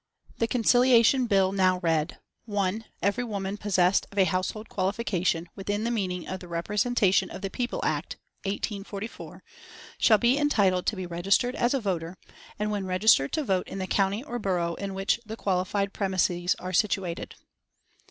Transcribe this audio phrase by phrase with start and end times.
[0.39, 2.85] The Conciliation Bill now read: "1.
[3.03, 7.51] Every woman possessed of a household qualification within the meaning of the Representation of the
[7.51, 9.43] People Act (1884)
[9.99, 12.17] shall be entitled to be registered as a voter,
[12.57, 16.55] and when registered to vote in the county or borough in which the qualifying premises
[16.57, 17.35] are situated.